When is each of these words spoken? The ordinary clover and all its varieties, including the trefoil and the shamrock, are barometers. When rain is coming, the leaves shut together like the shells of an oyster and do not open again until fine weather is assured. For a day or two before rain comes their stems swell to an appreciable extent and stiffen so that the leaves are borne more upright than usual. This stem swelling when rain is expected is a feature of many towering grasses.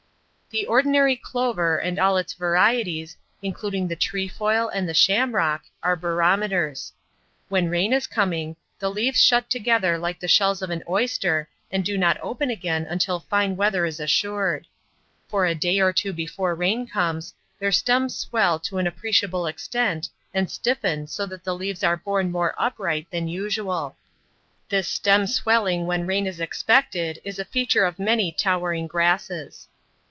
The 0.51 0.65
ordinary 0.65 1.15
clover 1.15 1.77
and 1.77 1.97
all 1.97 2.17
its 2.17 2.33
varieties, 2.33 3.15
including 3.41 3.87
the 3.87 3.95
trefoil 3.95 4.67
and 4.67 4.85
the 4.85 4.93
shamrock, 4.93 5.63
are 5.81 5.95
barometers. 5.95 6.91
When 7.47 7.69
rain 7.69 7.93
is 7.93 8.05
coming, 8.05 8.57
the 8.77 8.89
leaves 8.89 9.23
shut 9.23 9.49
together 9.49 9.97
like 9.97 10.19
the 10.19 10.27
shells 10.27 10.61
of 10.61 10.69
an 10.69 10.83
oyster 10.89 11.47
and 11.71 11.85
do 11.85 11.97
not 11.97 12.19
open 12.21 12.49
again 12.49 12.85
until 12.89 13.21
fine 13.21 13.55
weather 13.55 13.85
is 13.85 14.01
assured. 14.01 14.67
For 15.29 15.45
a 15.45 15.55
day 15.55 15.79
or 15.79 15.93
two 15.93 16.11
before 16.11 16.53
rain 16.53 16.85
comes 16.85 17.33
their 17.57 17.71
stems 17.71 18.17
swell 18.17 18.59
to 18.59 18.77
an 18.77 18.87
appreciable 18.87 19.47
extent 19.47 20.09
and 20.33 20.51
stiffen 20.51 21.07
so 21.07 21.25
that 21.27 21.45
the 21.45 21.55
leaves 21.55 21.81
are 21.81 21.95
borne 21.95 22.29
more 22.29 22.55
upright 22.57 23.07
than 23.09 23.29
usual. 23.29 23.95
This 24.67 24.89
stem 24.89 25.27
swelling 25.27 25.87
when 25.87 26.05
rain 26.05 26.27
is 26.27 26.41
expected 26.41 27.21
is 27.23 27.39
a 27.39 27.45
feature 27.45 27.85
of 27.85 27.97
many 27.99 28.33
towering 28.33 28.87
grasses. 28.87 29.69